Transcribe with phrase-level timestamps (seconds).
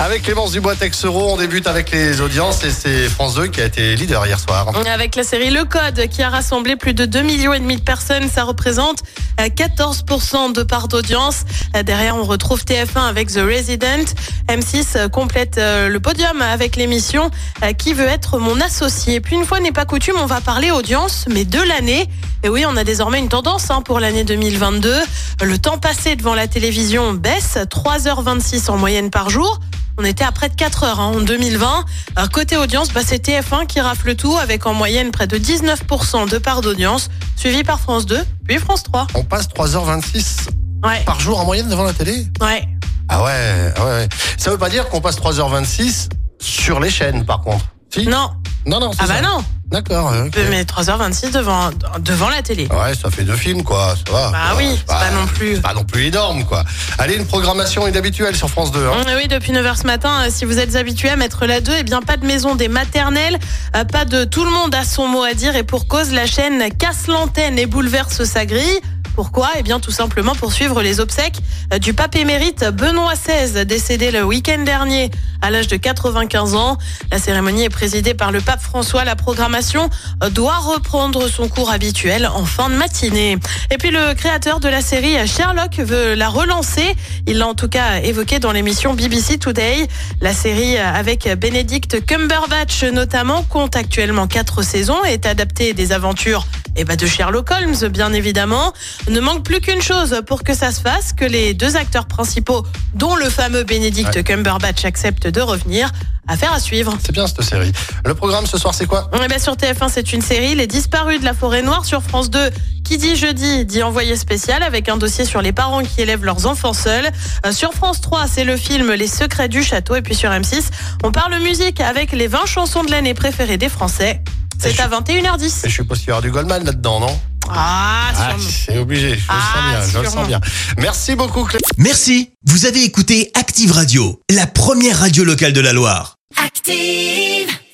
[0.00, 3.96] Avec Clémence Dubois-Texero, on débute avec les audiences et c'est France 2 qui a été
[3.96, 4.70] leader hier soir.
[4.86, 7.82] Avec la série Le Code qui a rassemblé plus de 2 millions et demi de
[7.82, 8.98] personnes, ça représente
[9.40, 11.42] euh, 14% de part d'audience.
[11.74, 14.04] Euh, Derrière, on retrouve TF1 avec The Resident.
[14.48, 17.30] M6 euh, complète euh, le podium avec l'émission
[17.64, 19.20] euh, Qui veut être mon associé?
[19.20, 22.08] Puis une fois n'est pas coutume, on va parler audience, mais de l'année.
[22.44, 24.94] Et oui, on a désormais une tendance hein, pour l'année 2022.
[25.42, 29.58] Le temps passé devant la télévision baisse, 3h26 en moyenne par jour.
[30.00, 31.84] On était à près de 4 heures hein, en 2020.
[32.14, 36.28] Alors, côté audience, bah, c'est TF1 qui rafle tout avec en moyenne près de 19%
[36.30, 39.08] de part d'audience, suivi par France 2, puis France 3.
[39.14, 40.50] On passe 3h26
[40.84, 42.28] Ouais, par jour en moyenne devant la télé?
[42.40, 42.68] Ouais.
[43.08, 44.08] Ah ouais, ah ouais.
[44.36, 46.10] Ça veut pas dire qu'on passe 3h26
[46.40, 47.64] sur les chaînes par contre?
[47.92, 48.06] Si?
[48.06, 48.30] Non,
[48.66, 49.20] Non, non, c'est ah bah ça.
[49.22, 50.12] non, D'accord.
[50.26, 50.38] ok.
[50.48, 52.68] mais 3h26 devant, devant la télé.
[52.68, 53.94] Ouais, ça fait deux films, quoi.
[54.06, 54.30] Ça va.
[54.30, 55.60] Bah oui, c'est pas non plus.
[55.60, 56.64] Pas non plus énorme, quoi.
[56.96, 58.80] Allez, une programmation inhabituelle sur France 2.
[58.86, 58.92] Hein.
[59.06, 61.72] Hum, Oui, depuis 9h ce matin, euh, si vous êtes habitué à mettre la 2,
[61.80, 63.38] eh bien pas de maison des maternelles,
[63.76, 66.26] euh, pas de tout le monde a son mot à dire et pour cause, la
[66.26, 68.80] chaîne casse l'antenne et bouleverse sa grille.
[69.18, 71.40] Pourquoi Eh bien tout simplement pour suivre les obsèques
[71.74, 75.10] euh, du pape émérite Benoît XVI, décédé le week-end dernier
[75.42, 76.78] à l'âge de 95 ans.
[77.10, 79.04] La cérémonie est présidée par le pape François.
[79.04, 79.90] La programmation
[80.22, 83.38] euh, doit reprendre son cours habituel en fin de matinée.
[83.72, 86.94] Et puis le créateur de la série Sherlock veut la relancer.
[87.26, 89.88] Il l'a en tout cas évoqué dans l'émission BBC Today.
[90.20, 95.90] La série euh, avec Benedict Cumberbatch notamment compte actuellement quatre saisons et est adaptée des
[95.90, 96.46] aventures
[96.78, 98.72] et bah, de Sherlock Holmes bien évidemment.
[99.10, 102.64] Ne manque plus qu'une chose pour que ça se fasse, que les deux acteurs principaux,
[102.94, 104.22] dont le fameux Benedict Ouais.
[104.22, 105.90] Cumberbatch, acceptent de revenir.
[106.28, 106.96] Affaire à suivre.
[107.04, 107.72] C'est bien cette série.
[108.04, 109.10] Le programme ce soir, c'est quoi?
[109.24, 111.84] Eh ben, sur TF1, c'est une série, Les Disparus de la Forêt Noire.
[111.84, 112.50] Sur France 2,
[112.84, 116.46] qui dit jeudi, dit envoyé spécial, avec un dossier sur les parents qui élèvent leurs
[116.46, 117.08] enfants seuls.
[117.46, 119.96] Euh, sur France 3, c'est le film Les Secrets du Château.
[119.96, 120.64] Et puis sur M6,
[121.02, 124.22] on parle musique avec les 20 chansons de l'année préférées des Français.
[124.60, 125.66] C'est à 21h10.
[125.66, 127.20] Et je suppose qu'il y aura du Goldman là-dedans, non?
[127.50, 128.50] Ah, Ah, sûrement.
[128.66, 129.10] c'est obligé.
[129.10, 129.90] Je le Ah, sens bien.
[129.92, 130.40] Je le sens bien.
[130.78, 131.70] Merci beaucoup, Clémence.
[131.78, 136.16] Merci, vous avez écouté Active Radio, la première radio locale de la Loire.
[136.44, 137.48] Active.